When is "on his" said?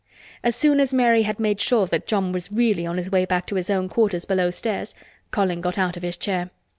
2.87-3.11